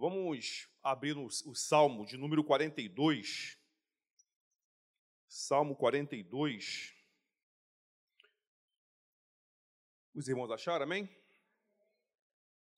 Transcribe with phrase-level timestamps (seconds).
[0.00, 3.58] Vamos abrir o, Salmo de número 42.
[5.28, 6.94] Salmo 42.
[10.14, 11.06] Os irmãos acharam, amém?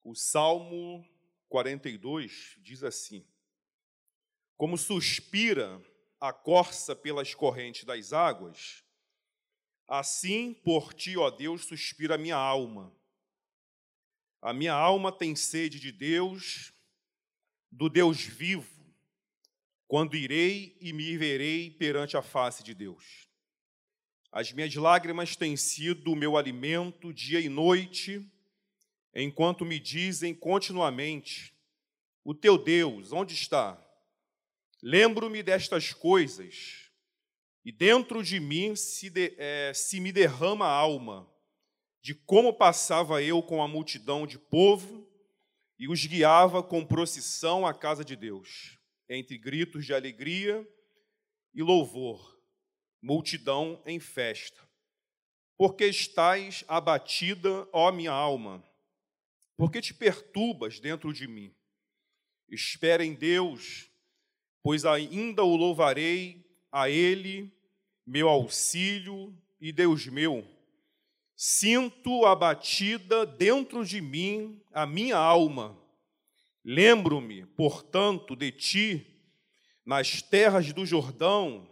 [0.03, 1.07] O Salmo
[1.47, 3.25] 42 diz assim:
[4.57, 5.81] Como suspira
[6.19, 8.83] a corça pelas correntes das águas,
[9.87, 12.93] assim por ti, ó Deus, suspira a minha alma.
[14.41, 16.73] A minha alma tem sede de Deus,
[17.73, 18.71] do Deus vivo,
[19.87, 23.27] quando irei e me verei perante a face de Deus.
[24.31, 28.23] As minhas lágrimas têm sido o meu alimento dia e noite,
[29.13, 31.53] enquanto me dizem continuamente:
[32.23, 33.79] O teu Deus, onde está?
[34.81, 36.91] Lembro-me destas coisas,
[37.65, 41.27] e dentro de mim se, de, é, se me derrama a alma,
[42.01, 45.02] de como passava eu com a multidão de povo
[45.83, 48.79] e os guiava com procissão à casa de Deus,
[49.09, 50.65] entre gritos de alegria
[51.53, 52.39] e louvor,
[53.01, 54.65] multidão em festa.
[55.57, 58.63] Porque estás abatida, ó minha alma?
[59.57, 61.53] Porque te perturbas dentro de mim?
[62.47, 63.91] Espera em Deus,
[64.61, 67.53] pois ainda o louvarei a Ele,
[68.05, 70.47] meu auxílio e Deus meu.
[71.45, 75.77] Sinto abatida dentro de mim a minha alma.
[76.63, 79.05] Lembro-me, portanto, de ti
[79.85, 81.69] nas terras do Jordão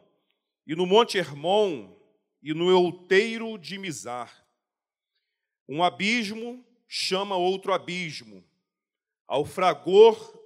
[0.67, 1.95] e no Monte Hermon
[2.43, 4.45] e no outeiro de Mizar.
[5.69, 8.43] Um abismo chama outro abismo.
[9.25, 10.37] Ao fragor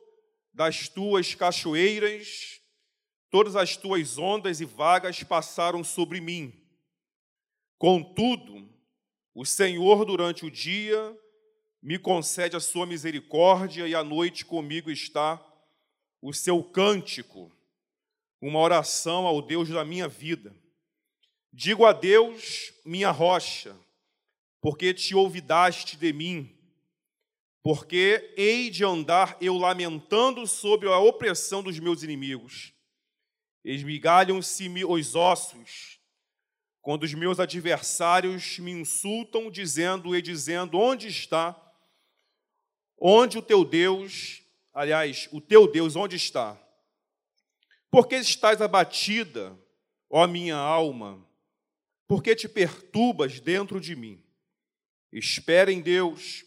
[0.53, 2.61] das tuas cachoeiras,
[3.31, 6.53] todas as tuas ondas e vagas passaram sobre mim.
[7.79, 8.74] Contudo,
[9.35, 11.19] o Senhor, durante o dia,
[11.83, 15.45] me concede a sua misericórdia, e à noite comigo está
[16.21, 17.51] o seu cântico,
[18.41, 20.55] uma oração ao Deus da minha vida.
[21.51, 23.77] Digo a Deus, minha rocha,
[24.61, 26.57] porque te ouvidaste de mim,
[27.61, 32.73] porque hei de andar eu lamentando sobre a opressão dos meus inimigos.
[33.65, 35.99] Esmigalham-se os ossos,
[36.85, 41.59] quando os meus adversários me insultam, dizendo e dizendo: Onde está?
[42.95, 46.55] Onde o teu Deus, aliás, o teu Deus, onde está?
[47.89, 49.57] Por que estás abatida,
[50.07, 51.27] ó minha alma?
[52.07, 54.23] Por que te perturbas dentro de mim?
[55.11, 56.45] Espera em Deus,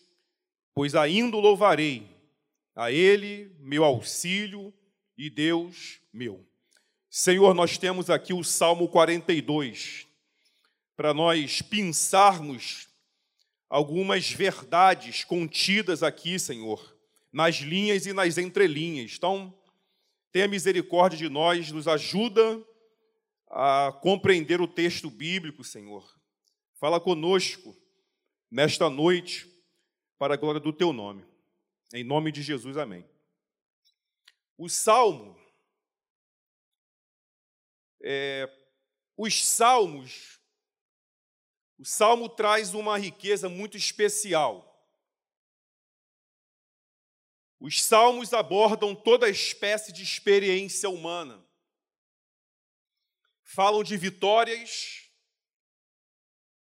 [0.72, 2.16] pois ainda o louvarei,
[2.76, 4.72] a Ele, meu auxílio
[5.16, 6.46] e Deus meu.
[7.10, 10.06] Senhor, nós temos aqui o Salmo 42
[10.98, 12.88] para nós pensarmos
[13.70, 16.98] algumas verdades contidas aqui, Senhor,
[17.32, 19.14] nas linhas e nas entrelinhas.
[19.16, 19.56] Então,
[20.32, 22.60] tenha misericórdia de nós, nos ajuda
[23.46, 26.04] a compreender o texto bíblico, Senhor.
[26.80, 27.76] Fala conosco
[28.50, 29.48] nesta noite,
[30.18, 31.24] para a glória do teu nome.
[31.94, 33.08] Em nome de Jesus, amém.
[34.56, 35.38] O salmo,
[38.02, 38.50] é,
[39.16, 40.37] os salmos
[41.78, 44.64] o salmo traz uma riqueza muito especial.
[47.60, 51.44] Os salmos abordam toda espécie de experiência humana.
[53.44, 55.08] Falam de vitórias,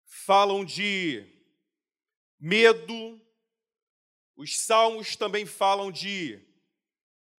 [0.04, 1.24] falam de
[2.38, 3.20] medo.
[4.36, 6.40] Os salmos também falam de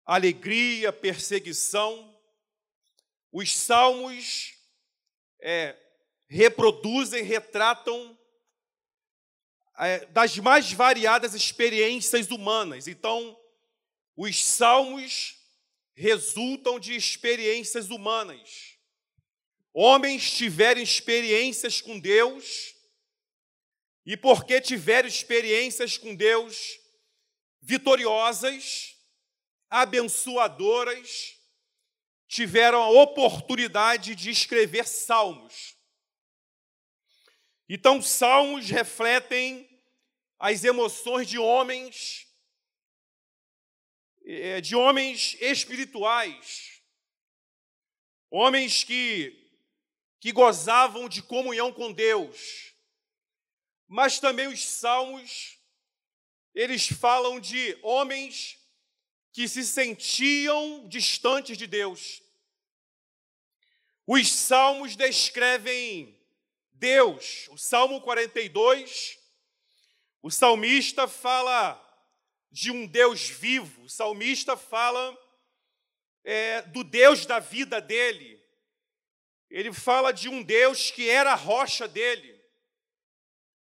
[0.05, 2.19] alegria, perseguição.
[3.31, 4.53] Os salmos
[5.39, 5.77] é,
[6.31, 8.17] reproduzem, retratam
[9.77, 12.87] é, das mais variadas experiências humanas.
[12.87, 13.37] Então,
[14.15, 15.35] os salmos
[15.93, 18.77] resultam de experiências humanas.
[19.73, 22.75] Homens tiveram experiências com Deus,
[24.05, 26.79] e porque tiveram experiências com Deus
[27.61, 28.95] vitoriosas,
[29.69, 31.37] abençoadoras,
[32.25, 35.80] tiveram a oportunidade de escrever salmos.
[37.73, 39.65] Então, salmos refletem
[40.37, 42.27] as emoções de homens,
[44.25, 46.81] é, de homens espirituais,
[48.29, 49.49] homens que,
[50.19, 52.73] que gozavam de comunhão com Deus.
[53.87, 55.57] Mas também os salmos,
[56.53, 58.59] eles falam de homens
[59.31, 62.21] que se sentiam distantes de Deus.
[64.05, 66.20] Os salmos descrevem
[66.81, 67.47] Deus.
[67.51, 69.19] O Salmo 42,
[70.19, 71.79] o salmista fala
[72.51, 75.15] de um Deus vivo, o salmista fala
[76.23, 78.43] é, do Deus da vida dele.
[79.47, 82.41] Ele fala de um Deus que era a rocha dele.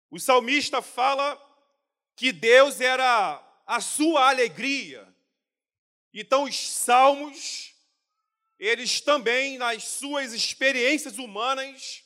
[0.09, 1.37] O salmista fala
[2.15, 5.13] que Deus era a sua alegria.
[6.15, 7.75] Então, os salmos,
[8.61, 12.05] eles também, nas suas experiências humanas,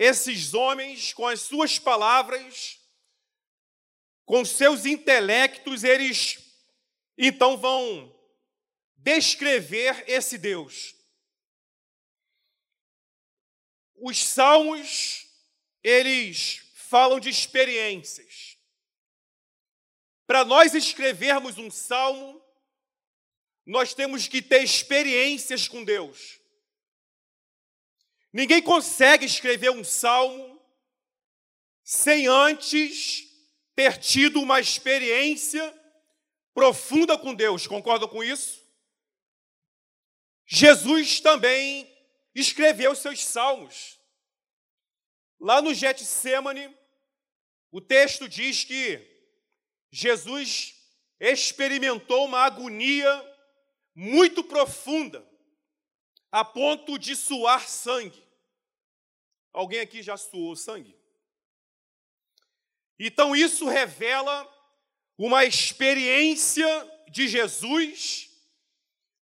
[0.00, 2.80] esses homens, com as suas palavras,
[4.24, 6.38] com seus intelectos, eles
[7.18, 8.10] então vão
[8.96, 10.94] descrever esse Deus.
[13.94, 15.26] Os salmos,
[15.84, 18.56] eles falam de experiências.
[20.26, 22.42] Para nós escrevermos um salmo,
[23.66, 26.39] nós temos que ter experiências com Deus.
[28.32, 30.60] Ninguém consegue escrever um salmo
[31.82, 33.28] sem antes
[33.74, 35.74] ter tido uma experiência
[36.54, 37.66] profunda com Deus.
[37.66, 38.60] Concordam com isso?
[40.46, 41.88] Jesus também
[42.34, 43.98] escreveu seus salmos.
[45.38, 46.76] Lá no Getsemane,
[47.72, 49.00] o texto diz que
[49.90, 50.74] Jesus
[51.18, 53.26] experimentou uma agonia
[53.94, 55.26] muito profunda,
[56.30, 58.22] a ponto de suar sangue.
[59.52, 60.96] Alguém aqui já suou sangue?
[62.98, 64.46] Então, isso revela
[65.16, 66.66] uma experiência
[67.10, 68.30] de Jesus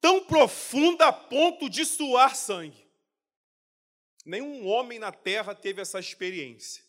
[0.00, 2.84] tão profunda a ponto de suar sangue.
[4.24, 6.84] Nenhum homem na terra teve essa experiência.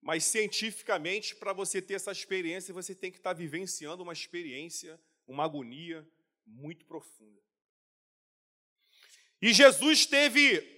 [0.00, 5.44] Mas cientificamente, para você ter essa experiência, você tem que estar vivenciando uma experiência, uma
[5.44, 6.06] agonia
[6.44, 7.40] muito profunda.
[9.42, 10.72] E Jesus teve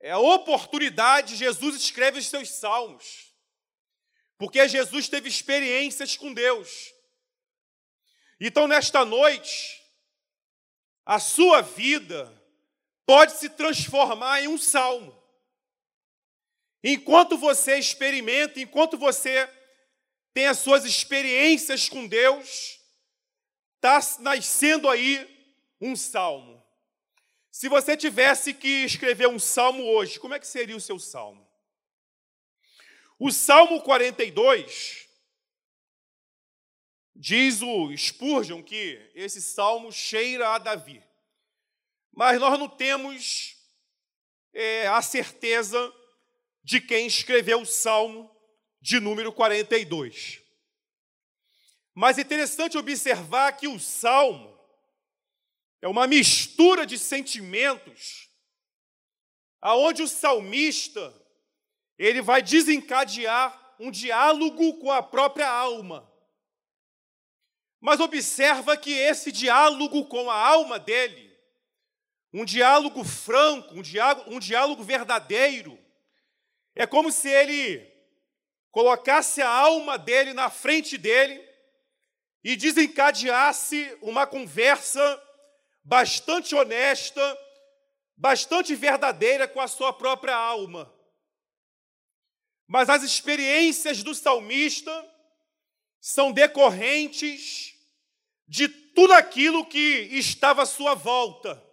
[0.00, 3.32] é, a oportunidade, Jesus escreve os seus salmos.
[4.36, 6.92] Porque Jesus teve experiências com Deus.
[8.38, 9.82] Então, nesta noite,
[11.06, 12.30] a sua vida
[13.06, 15.16] pode se transformar em um salmo.
[16.84, 19.48] Enquanto você experimenta, enquanto você
[20.32, 22.78] tem as suas experiências com Deus,
[23.76, 25.26] está nascendo aí
[25.80, 26.57] um salmo.
[27.58, 31.44] Se você tivesse que escrever um salmo hoje, como é que seria o seu salmo?
[33.18, 35.08] O Salmo 42
[37.16, 41.02] diz o Spurgeon que esse salmo cheira a Davi.
[42.12, 43.56] Mas nós não temos
[44.52, 45.92] é, a certeza
[46.62, 48.30] de quem escreveu o salmo
[48.80, 50.40] de número 42.
[51.92, 54.57] Mas é interessante observar que o salmo
[55.80, 58.28] é uma mistura de sentimentos,
[59.60, 61.14] aonde o salmista
[61.96, 66.08] ele vai desencadear um diálogo com a própria alma.
[67.80, 71.28] Mas observa que esse diálogo com a alma dele,
[72.32, 75.78] um diálogo franco, um diálogo, um diálogo verdadeiro,
[76.74, 77.86] é como se ele
[78.70, 81.44] colocasse a alma dele na frente dele
[82.42, 85.22] e desencadeasse uma conversa
[85.88, 87.38] bastante honesta,
[88.14, 90.94] bastante verdadeira com a sua própria alma.
[92.66, 94.92] Mas as experiências do salmista
[95.98, 97.74] são decorrentes
[98.46, 99.78] de tudo aquilo que
[100.12, 101.64] estava à sua volta.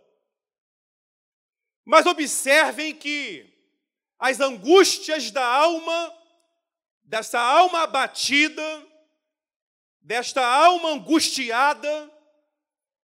[1.83, 3.53] Mas observem que
[4.17, 6.17] as angústias da alma,
[7.03, 8.87] dessa alma abatida,
[9.99, 12.09] desta alma angustiada,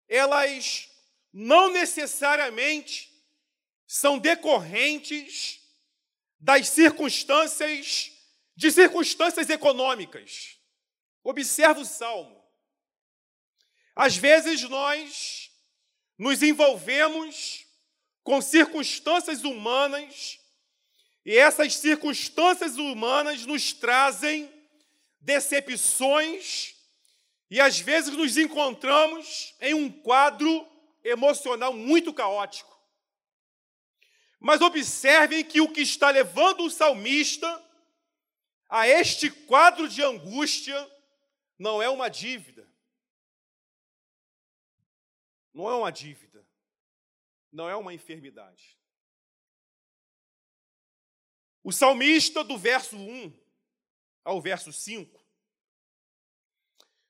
[0.08, 0.91] elas
[1.34, 3.12] não necessariamente
[3.88, 5.60] são decorrentes
[6.40, 8.12] das circunstâncias,
[8.56, 10.58] de circunstâncias econômicas.
[11.24, 12.42] Observa o salmo.
[13.96, 15.52] Às vezes nós
[16.18, 17.66] nos envolvemos
[18.24, 20.40] com circunstâncias humanas
[21.26, 24.52] e essas circunstâncias humanas nos trazem
[25.20, 26.76] decepções
[27.50, 30.71] e às vezes nos encontramos em um quadro
[31.04, 32.80] emocional muito caótico.
[34.40, 37.48] Mas observem que o que está levando o salmista
[38.68, 40.90] a este quadro de angústia
[41.60, 42.68] não é uma dívida.
[45.54, 46.48] Não é uma dívida.
[47.52, 48.80] Não é uma enfermidade.
[51.64, 53.32] O salmista, do verso 1
[54.24, 55.24] ao verso 5,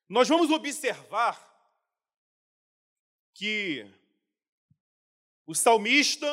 [0.10, 1.50] nós vamos observar
[3.41, 3.91] que
[5.48, 6.27] o salmista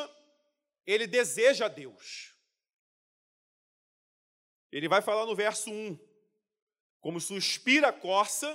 [0.85, 2.35] ele deseja Deus.
[4.71, 5.99] Ele vai falar no verso 1:
[7.01, 8.47] como suspira a corça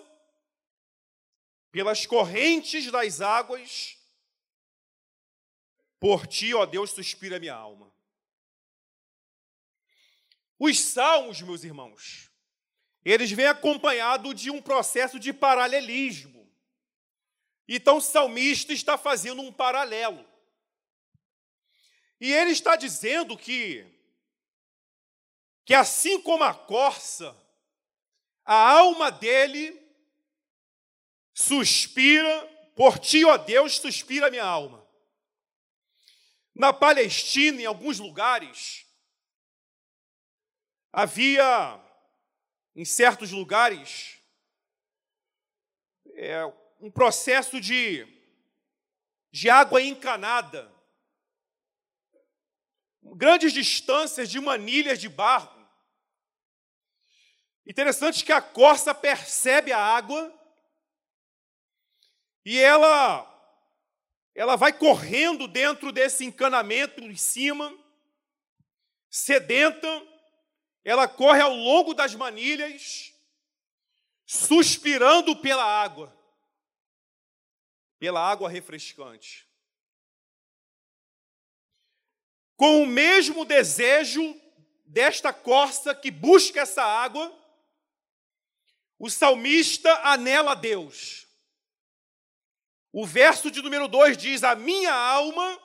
[1.71, 3.97] pelas correntes das águas,
[5.99, 7.91] por ti, ó Deus, suspira minha alma.
[10.59, 12.29] Os salmos, meus irmãos,
[13.03, 16.42] eles vêm acompanhados de um processo de paralelismo.
[17.67, 20.27] Então o salmista está fazendo um paralelo.
[22.19, 23.89] E ele está dizendo que
[25.65, 27.35] que assim como a corça,
[28.43, 29.81] a alma dele
[31.33, 34.85] suspira, por ti, ó Deus, suspira a minha alma.
[36.53, 38.85] Na Palestina, em alguns lugares,
[40.91, 41.81] havia,
[42.75, 44.21] em certos lugares,
[46.15, 46.41] é,
[46.79, 48.05] um processo de,
[49.31, 50.71] de água encanada,
[53.15, 55.51] grandes distâncias de manilhas de barro.
[57.65, 60.33] Interessante que a corça percebe a água
[62.45, 63.29] e ela
[64.35, 67.71] ela vai correndo dentro desse encanamento em cima,
[69.09, 69.87] sedenta,
[70.83, 73.13] ela corre ao longo das manilhas,
[74.25, 76.11] suspirando pela água,
[78.03, 79.47] pela água refrescante.
[82.57, 84.37] Com o mesmo desejo
[84.83, 87.33] desta corça que busca essa água,
[88.99, 91.25] o salmista anela a Deus.
[92.91, 95.57] O verso de número 2 diz: A minha alma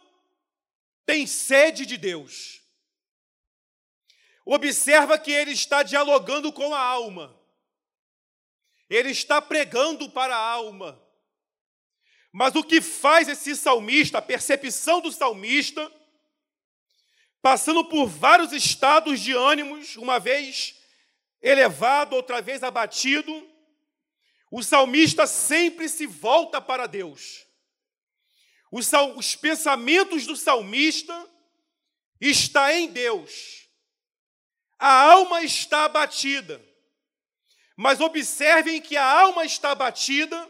[1.04, 2.62] tem sede de Deus.
[4.46, 7.36] Observa que ele está dialogando com a alma,
[8.88, 11.07] ele está pregando para a alma.
[12.32, 15.90] Mas o que faz esse salmista, a percepção do salmista,
[17.40, 20.76] passando por vários estados de ânimos, uma vez
[21.40, 23.32] elevado, outra vez abatido,
[24.50, 27.46] o salmista sempre se volta para Deus.
[28.70, 31.28] Os, os pensamentos do salmista
[32.20, 33.68] está em Deus.
[34.78, 36.64] A alma está abatida.
[37.76, 40.48] Mas observem que a alma está abatida,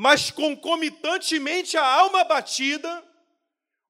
[0.00, 3.04] mas concomitantemente a alma abatida,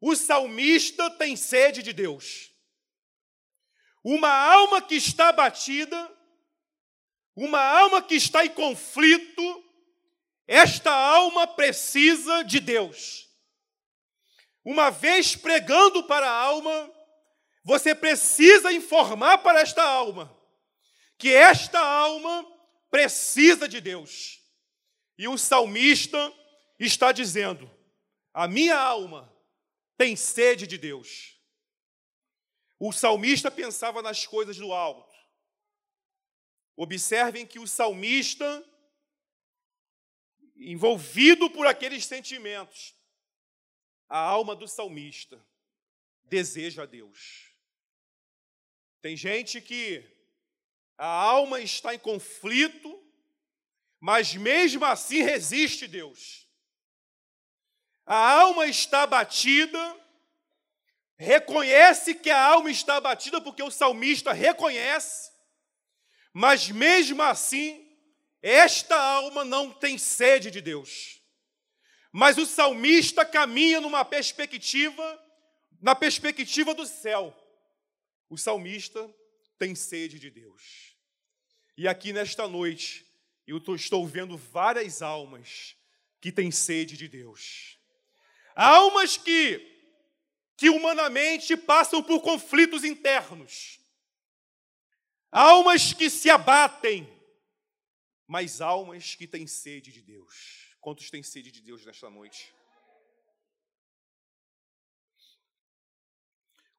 [0.00, 2.50] o salmista tem sede de Deus.
[4.02, 6.10] Uma alma que está abatida
[7.36, 9.64] uma alma que está em conflito,
[10.48, 13.28] esta alma precisa de Deus.
[14.64, 16.92] Uma vez pregando para a alma,
[17.64, 20.36] você precisa informar para esta alma
[21.16, 22.44] que esta alma
[22.90, 24.39] precisa de Deus.
[25.20, 26.34] E o salmista
[26.78, 27.70] está dizendo:
[28.32, 29.30] a minha alma
[29.98, 31.38] tem sede de Deus.
[32.78, 35.14] O salmista pensava nas coisas do alto.
[36.74, 38.66] Observem que o salmista,
[40.56, 42.96] envolvido por aqueles sentimentos,
[44.08, 45.38] a alma do salmista
[46.24, 47.54] deseja a Deus.
[49.02, 50.02] Tem gente que
[50.96, 52.99] a alma está em conflito,
[54.00, 56.48] mas mesmo assim resiste Deus.
[58.06, 59.96] A alma está abatida,
[61.16, 65.30] reconhece que a alma está abatida, porque o salmista reconhece,
[66.32, 67.86] mas mesmo assim,
[68.42, 71.20] esta alma não tem sede de Deus.
[72.10, 75.22] Mas o salmista caminha numa perspectiva,
[75.80, 77.36] na perspectiva do céu.
[78.28, 79.08] O salmista
[79.58, 80.96] tem sede de Deus.
[81.76, 83.06] E aqui nesta noite,
[83.50, 85.76] eu estou vendo várias almas
[86.20, 87.78] que têm sede de Deus.
[88.54, 89.66] Almas que,
[90.56, 93.80] que humanamente passam por conflitos internos
[95.30, 97.08] Almas que se abatem,
[98.26, 100.74] mas almas que têm sede de Deus.
[100.80, 102.52] Quantos têm sede de Deus nesta noite?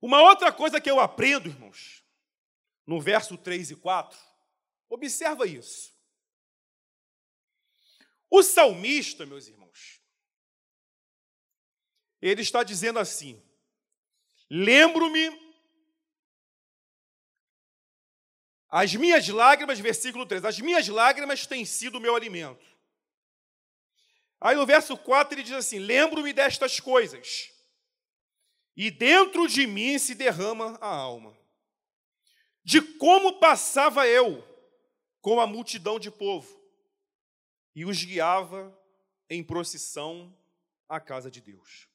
[0.01, 2.03] Uma outra coisa que eu aprendo, irmãos,
[2.85, 4.19] no verso 3 e 4,
[4.89, 5.93] observa isso.
[8.31, 10.01] O salmista, meus irmãos,
[12.19, 13.39] ele está dizendo assim:
[14.49, 15.51] Lembro-me
[18.71, 22.65] As minhas lágrimas, versículo 3, as minhas lágrimas têm sido o meu alimento.
[24.39, 27.51] Aí no verso 4 ele diz assim: Lembro-me destas coisas,
[28.75, 31.37] e dentro de mim se derrama a alma,
[32.63, 34.41] de como passava eu
[35.19, 36.60] com a multidão de povo,
[37.75, 38.77] e os guiava
[39.29, 40.37] em procissão
[40.87, 41.87] à casa de Deus.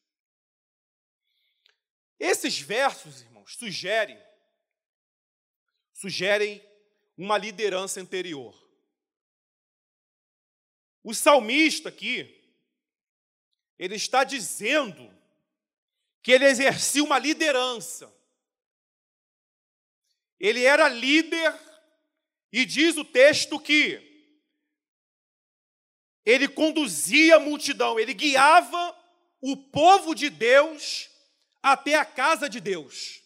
[2.18, 4.18] Esses versos, irmãos, sugerem
[5.96, 6.62] sugerem
[7.16, 8.54] uma liderança anterior.
[11.02, 12.34] O salmista aqui,
[13.78, 15.10] ele está dizendo
[16.22, 18.12] que ele exercia uma liderança.
[20.38, 21.58] Ele era líder,
[22.52, 24.15] e diz o texto que
[26.26, 28.98] ele conduzia a multidão, ele guiava
[29.40, 31.08] o povo de Deus
[31.62, 33.22] até a casa de Deus.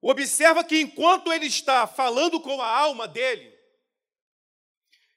[0.00, 3.54] Observa que enquanto ele está falando com a alma dele,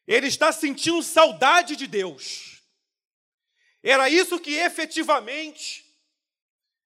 [0.06, 2.62] ele está sentindo saudade de Deus.
[3.82, 5.86] Era isso que efetivamente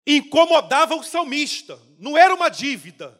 [0.05, 3.19] incomodava o salmista, não era uma dívida.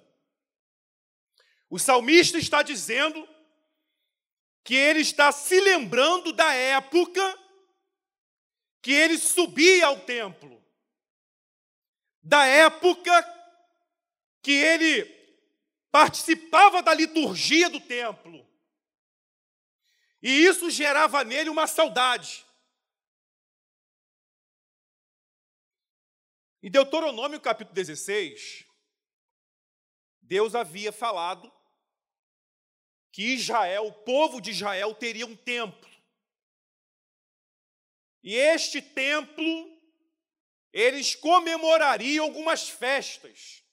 [1.70, 3.28] O salmista está dizendo
[4.64, 7.22] que ele está se lembrando da época
[8.82, 10.64] que ele subia ao templo,
[12.22, 13.12] da época
[14.42, 15.06] que ele
[15.92, 18.46] participava da liturgia do templo.
[20.22, 22.46] E isso gerava nele uma saudade.
[26.62, 28.66] Em Deuteronômio capítulo 16,
[30.22, 31.52] Deus havia falado
[33.14, 35.88] que Israel, o povo de Israel, teria um templo.
[38.24, 39.80] E este templo,
[40.74, 43.64] eles comemorariam algumas festas.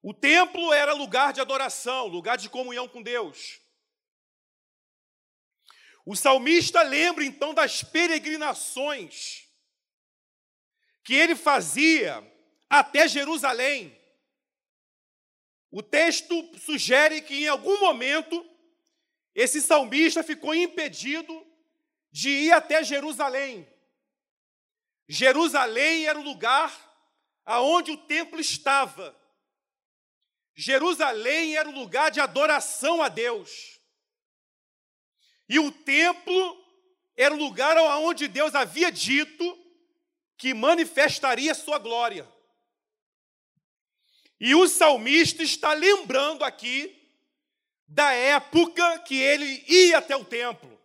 [0.00, 3.60] O templo era lugar de adoração, lugar de comunhão com Deus.
[6.06, 9.48] O salmista lembra então das peregrinações
[11.02, 12.22] que ele fazia
[12.70, 14.03] até Jerusalém.
[15.76, 18.48] O texto sugere que em algum momento
[19.34, 21.44] esse salmista ficou impedido
[22.12, 23.68] de ir até Jerusalém.
[25.08, 26.72] Jerusalém era o lugar
[27.44, 29.20] aonde o templo estava.
[30.54, 33.80] Jerusalém era o lugar de adoração a Deus.
[35.48, 36.64] E o templo
[37.16, 39.58] era o lugar onde Deus havia dito
[40.36, 42.32] que manifestaria sua glória.
[44.40, 47.00] E o salmista está lembrando aqui
[47.86, 50.80] da época que ele ia até o templo.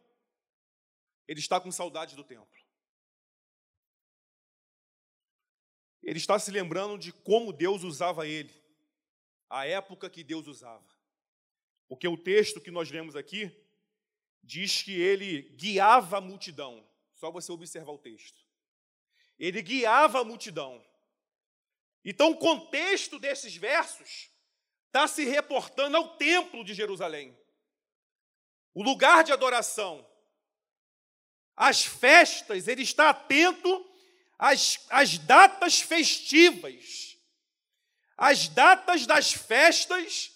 [1.28, 2.48] Ele está com saudade do templo.
[6.02, 8.54] Ele está se lembrando de como Deus usava ele
[9.50, 10.88] a época que Deus usava.
[11.88, 13.52] Porque o texto que nós lemos aqui
[14.44, 16.88] diz que ele guiava a multidão.
[17.16, 18.42] Só você observar o texto.
[19.38, 20.84] Ele guiava a multidão.
[22.04, 24.30] Então, o contexto desses versos
[24.88, 27.38] está se reportando ao templo de Jerusalém,
[28.74, 30.08] o lugar de adoração.
[31.56, 33.86] As festas, ele está atento
[34.38, 37.10] às, às datas festivas
[38.20, 40.32] as datas das festas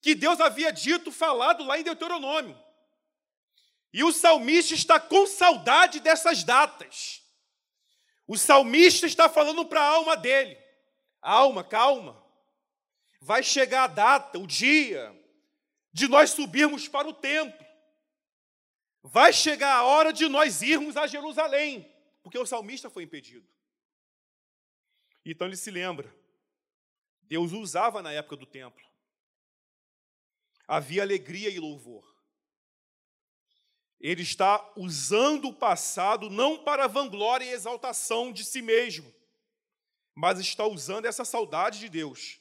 [0.00, 2.58] que Deus havia dito, falado lá em Deuteronômio.
[3.92, 7.20] E o salmista está com saudade dessas datas.
[8.26, 10.56] O salmista está falando para a alma dele:
[11.20, 12.20] alma, calma.
[13.20, 15.14] Vai chegar a data, o dia,
[15.92, 17.66] de nós subirmos para o templo.
[19.02, 21.90] Vai chegar a hora de nós irmos a Jerusalém,
[22.22, 23.48] porque o salmista foi impedido.
[25.24, 26.20] Então ele se lembra
[27.30, 28.84] Deus usava na época do templo.
[30.66, 32.04] Havia alegria e louvor.
[34.00, 39.14] Ele está usando o passado não para vanglória e exaltação de si mesmo,
[40.14, 42.40] mas está usando essa saudade de Deus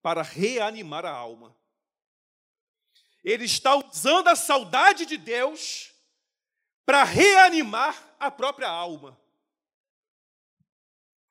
[0.00, 1.56] para reanimar a alma.
[3.24, 5.92] Ele está usando a saudade de Deus
[6.86, 9.20] para reanimar a própria alma.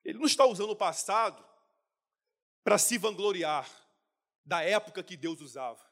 [0.04, 1.44] Ele não está usando o passado
[2.62, 3.68] para se vangloriar
[4.44, 5.84] da época que Deus usava.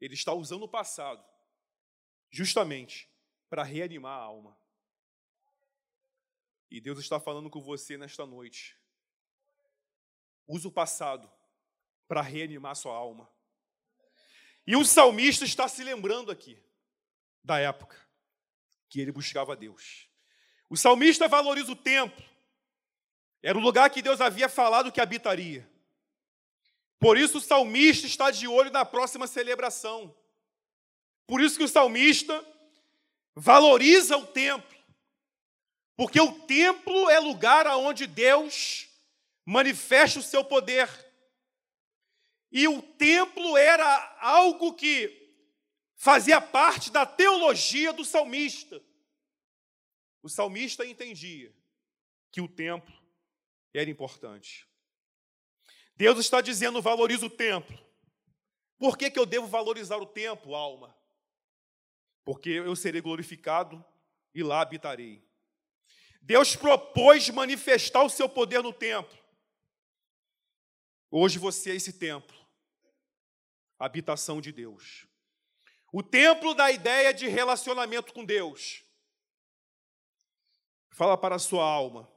[0.00, 1.24] Ele está usando o passado
[2.30, 3.08] justamente
[3.48, 4.58] para reanimar a alma.
[6.70, 8.76] E Deus está falando com você nesta noite.
[10.46, 11.30] Use o passado
[12.06, 13.28] para reanimar sua alma.
[14.66, 16.62] E o salmista está se lembrando aqui
[17.42, 17.96] da época
[18.88, 20.08] que ele buscava Deus.
[20.70, 22.24] O salmista valoriza o templo.
[23.42, 25.68] Era o lugar que Deus havia falado que habitaria.
[26.98, 30.16] Por isso o salmista está de olho na próxima celebração.
[31.26, 32.42] Por isso que o salmista
[33.34, 34.74] valoriza o templo.
[35.96, 38.88] Porque o templo é lugar aonde Deus
[39.44, 40.88] manifesta o seu poder.
[42.50, 45.24] E o templo era algo que
[45.96, 48.82] fazia parte da teologia do salmista.
[50.22, 51.54] O salmista entendia
[52.30, 52.94] que o templo
[53.72, 54.68] era importante.
[55.96, 57.78] Deus está dizendo: valoriza o templo.
[58.78, 60.96] Por que, que eu devo valorizar o tempo, alma?
[62.24, 63.84] Porque eu serei glorificado
[64.34, 65.22] e lá habitarei.
[66.20, 69.23] Deus propôs manifestar o seu poder no templo.
[71.10, 72.36] Hoje você é esse templo,
[73.78, 75.06] habitação de Deus.
[75.92, 78.84] O templo da ideia de relacionamento com Deus.
[80.90, 82.12] Fala para a sua alma,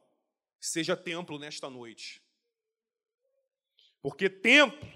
[0.59, 2.23] seja templo nesta noite.
[4.01, 4.87] Porque templo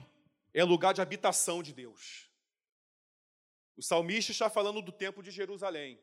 [0.54, 2.30] é lugar de habitação de Deus.
[3.76, 6.00] O salmista está falando do templo de Jerusalém.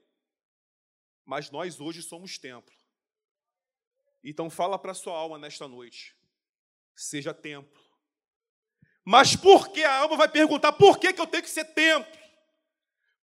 [1.25, 2.75] Mas nós hoje somos templo.
[4.25, 6.18] Então fala para a sua alma nesta noite.
[6.99, 7.81] Seja templo.
[9.05, 12.19] Mas por que a alma vai perguntar por que, que eu tenho que ser templo?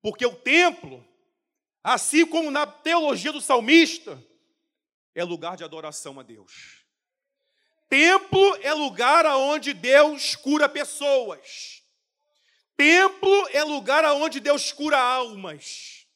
[0.01, 1.05] Porque o templo,
[1.83, 4.23] assim como na teologia do salmista,
[5.13, 6.85] é lugar de adoração a Deus.
[7.89, 11.83] Templo é lugar aonde Deus cura pessoas.
[12.77, 16.07] Templo é lugar aonde Deus cura almas.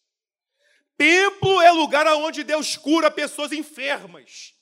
[0.97, 4.57] Templo é lugar aonde Deus cura pessoas enfermas.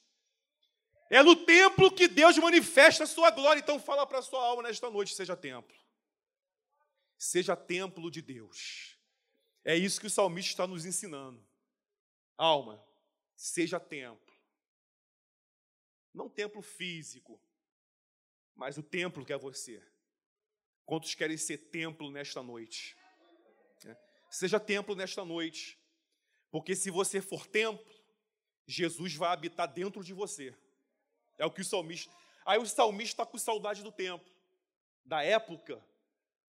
[1.10, 3.60] É no templo que Deus manifesta a sua glória.
[3.60, 5.76] Então fala para a sua alma nesta noite, seja templo.
[7.18, 8.98] Seja templo de Deus.
[9.64, 11.46] É isso que o salmista está nos ensinando.
[12.38, 12.84] Alma,
[13.36, 14.34] seja templo.
[16.14, 17.42] Não templo físico,
[18.56, 19.84] mas o templo que é você.
[20.86, 22.96] Quantos querem ser templo nesta noite?
[23.86, 23.98] É.
[24.30, 25.78] Seja templo nesta noite,
[26.50, 27.94] porque se você for templo,
[28.66, 30.58] Jesus vai habitar dentro de você.
[31.38, 32.14] É o que o salmista.
[32.46, 34.32] Aí o salmista está com saudade do templo,
[35.04, 35.84] da época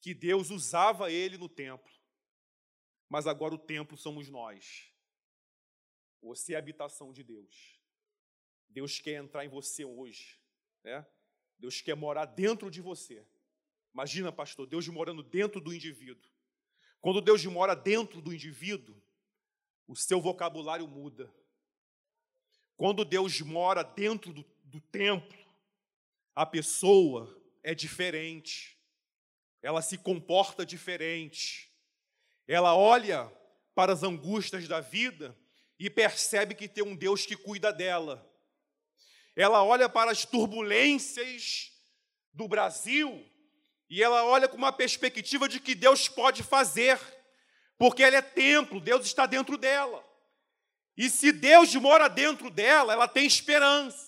[0.01, 1.93] que Deus usava ele no templo.
[3.09, 4.93] Mas agora o templo somos nós.
[6.23, 7.79] Você é a habitação de Deus.
[8.69, 10.39] Deus quer entrar em você hoje,
[10.85, 11.07] né?
[11.59, 13.27] Deus quer morar dentro de você.
[13.93, 16.31] Imagina, pastor, Deus morando dentro do indivíduo.
[17.01, 18.95] Quando Deus mora dentro do indivíduo,
[19.87, 21.33] o seu vocabulário muda.
[22.77, 25.39] Quando Deus mora dentro do, do templo,
[26.35, 28.79] a pessoa é diferente.
[29.63, 31.71] Ela se comporta diferente.
[32.47, 33.31] Ela olha
[33.75, 35.37] para as angústias da vida
[35.79, 38.29] e percebe que tem um Deus que cuida dela
[39.39, 41.71] ela olha para as turbulências
[42.33, 43.25] do Brasil
[43.89, 46.99] e ela olha com uma perspectiva de que Deus pode fazer,
[47.79, 50.05] porque ela é templo, Deus está dentro dela.
[50.97, 54.08] E se Deus mora dentro dela, ela tem esperança,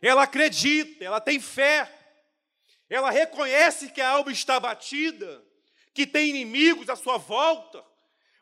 [0.00, 1.92] ela acredita, ela tem fé,
[2.88, 5.44] ela reconhece que a alma está batida,
[5.92, 7.84] que tem inimigos à sua volta,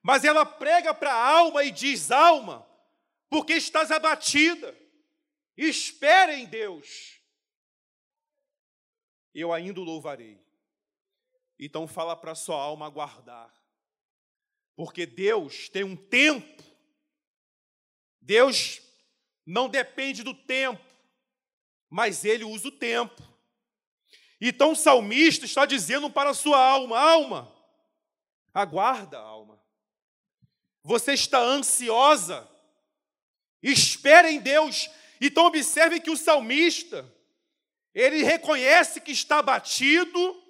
[0.02, 2.66] mas ela prega para a alma e diz: alma,
[3.28, 4.76] porque estás abatida?
[5.56, 7.20] Espere em Deus.
[9.34, 10.40] Eu ainda o louvarei.
[11.58, 13.52] Então fala para sua alma guardar.
[14.76, 16.62] Porque Deus tem um tempo.
[18.20, 18.82] Deus
[19.46, 20.84] não depende do tempo,
[21.90, 23.22] mas ele usa o tempo.
[24.40, 27.56] Então o salmista está dizendo para a sua alma: alma,
[28.52, 29.60] aguarda, alma.
[30.82, 32.48] Você está ansiosa?
[33.62, 34.88] Espere em Deus
[35.20, 37.10] então observe que o salmista,
[37.94, 40.42] ele reconhece que está batido,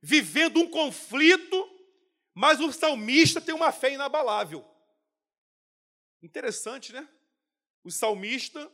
[0.00, 1.68] vivendo um conflito,
[2.34, 4.64] mas o salmista tem uma fé inabalável.
[6.22, 7.08] Interessante, né?
[7.84, 8.70] O salmista,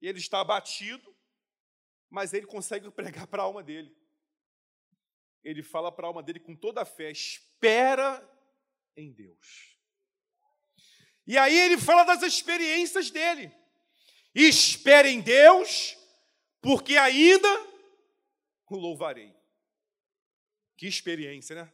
[0.00, 1.11] ele está abatido,
[2.12, 3.96] mas ele consegue pregar para a alma dele.
[5.42, 8.22] Ele fala para a alma dele com toda a fé: espera
[8.94, 9.78] em Deus.
[11.26, 13.50] E aí ele fala das experiências dele.
[14.34, 15.96] Espere em Deus,
[16.60, 17.48] porque ainda
[18.68, 19.34] o louvarei.
[20.76, 21.72] Que experiência, né?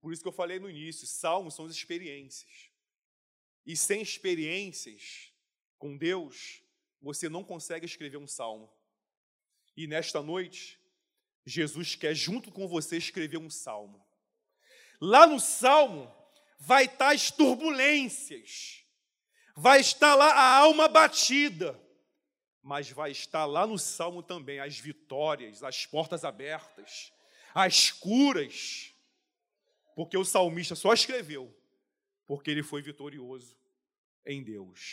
[0.00, 2.70] Por isso que eu falei no início, salmos são as experiências.
[3.64, 5.32] E sem experiências
[5.78, 6.62] com Deus,
[7.00, 8.72] você não consegue escrever um salmo.
[9.76, 10.78] E nesta noite,
[11.44, 14.04] Jesus quer junto com você escrever um salmo.
[15.00, 16.12] Lá no salmo
[16.58, 18.84] vai estar as turbulências,
[19.56, 21.78] vai estar lá a alma batida,
[22.62, 27.12] mas vai estar lá no salmo também as vitórias, as portas abertas,
[27.54, 28.94] as curas,
[29.94, 31.54] porque o salmista só escreveu
[32.26, 33.56] porque ele foi vitorioso
[34.26, 34.92] em Deus.